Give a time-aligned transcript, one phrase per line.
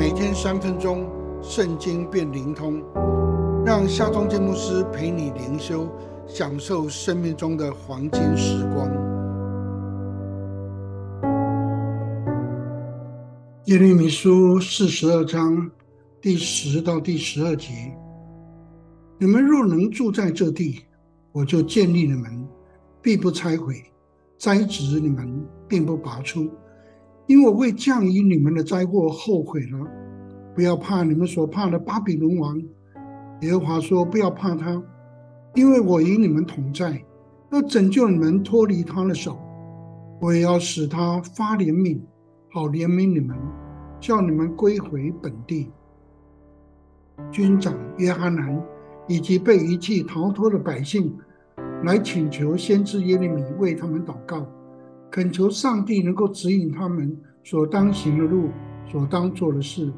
[0.00, 1.06] 每天三分钟，
[1.42, 2.82] 圣经变灵通，
[3.66, 5.86] 让夏忠建牧师陪你灵修，
[6.26, 8.88] 享受生命中的黄金时光。
[13.66, 15.70] 耶利米书四十二章
[16.18, 17.94] 第十到第十二节：
[19.18, 20.80] 你们若能住在这地，
[21.30, 22.48] 我就建立你们，
[23.02, 23.74] 必不拆毁；
[24.38, 26.48] 栽植你们，并不拔出。
[27.30, 29.86] 因我为降于你们的灾祸后悔了，
[30.52, 32.60] 不要怕你们所怕的巴比伦王。
[33.42, 34.82] 耶和华说：“不要怕他，
[35.54, 37.00] 因为我与你们同在，
[37.52, 39.38] 要拯救你们脱离他的手。
[40.20, 42.00] 我也要使他发怜悯，
[42.52, 43.38] 好怜悯你们，
[44.00, 45.70] 叫你们归回本地。”
[47.30, 48.60] 军长约翰南
[49.06, 51.16] 以及被遗弃逃脱的百姓，
[51.84, 54.44] 来请求先知耶利米为他们祷告。
[55.10, 58.48] 恳求上帝能够指引他们所当行的路，
[58.86, 59.92] 所当做的事。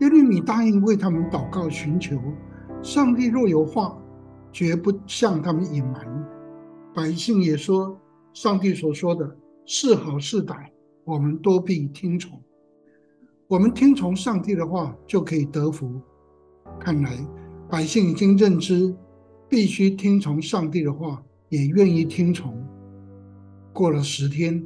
[0.00, 2.18] 耶利米答应为他们祷告寻求，
[2.82, 3.96] 上帝若有话，
[4.50, 6.28] 绝不向他们隐瞒。
[6.94, 8.00] 百姓也说，
[8.32, 10.68] 上帝所说的是好是歹，
[11.04, 12.40] 我们都必听从。
[13.48, 16.00] 我们听从上帝的话，就可以得福。
[16.80, 17.12] 看来
[17.68, 18.94] 百姓已经认知，
[19.46, 22.61] 必须听从上帝的话，也愿意听从。
[23.72, 24.62] 过了十天，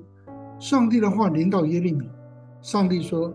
[0.58, 2.08] 上帝的话临到耶利米。
[2.60, 3.32] 上帝说：“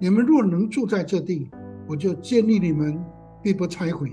[0.00, 1.48] 你们若能住在这地，
[1.86, 3.00] 我就建立你们，
[3.42, 4.08] 必不拆毁；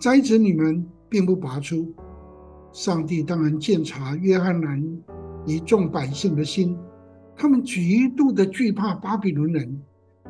[0.00, 1.92] 栽植你们，并不拔出。”
[2.72, 4.82] 上帝当然鉴察约翰南
[5.46, 6.76] 一众百姓的心，
[7.36, 9.80] 他们极度的惧怕巴比伦人，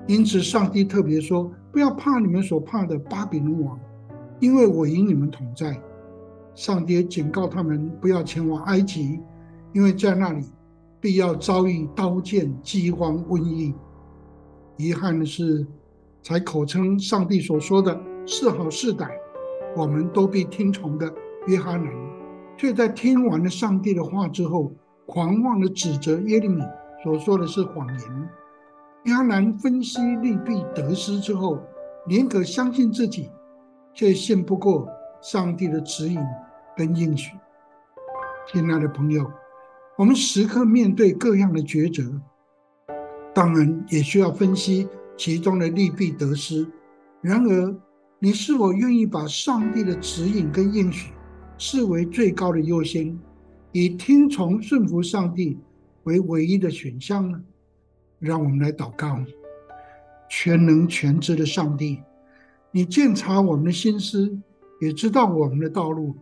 [0.06, 3.78] 因此上帝特别说：“不要怕你们所怕的巴比伦王，
[4.40, 5.80] 因为我与你们同在。”
[6.54, 9.18] 上帝警告他们不要前往埃及。
[9.72, 10.44] 因为在那里
[11.00, 13.74] 必要遭遇刀剑、饥荒、瘟疫。
[14.76, 15.66] 遗憾的是，
[16.22, 19.10] 才口称上帝所说的是好是歹，
[19.76, 21.12] 我们都必听从的
[21.46, 21.92] 约翰南，
[22.56, 24.72] 却在听完了上帝的话之后，
[25.06, 26.62] 狂妄的指责耶利米
[27.02, 28.28] 所说的是谎言。
[29.04, 31.58] 约翰南分析利弊得失之后，
[32.06, 33.30] 宁可相信自己，
[33.92, 34.88] 却信不过
[35.20, 36.18] 上帝的指引
[36.76, 37.36] 跟应许。
[38.50, 39.30] 亲爱的朋友。
[40.02, 42.20] 我们时刻面对各样的抉择，
[43.32, 46.66] 当然也需要分析其中的利弊得失。
[47.20, 47.76] 然而，
[48.18, 51.12] 你是否愿意把上帝的指引跟应许
[51.56, 53.16] 视为最高的优先，
[53.70, 55.56] 以听从顺服上帝
[56.02, 57.40] 为唯一的选项呢？
[58.18, 59.16] 让我们来祷告：
[60.28, 62.02] 全能全知的上帝，
[62.72, 64.36] 你鉴察我们的心思，
[64.80, 66.16] 也知道我们的道路，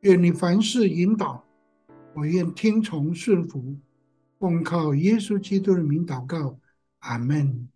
[0.00, 1.45] 愿你凡事引导。
[2.16, 3.76] 我愿听从顺服，
[4.38, 6.58] 奉靠耶稣基督的名祷告，
[7.00, 7.68] 阿门。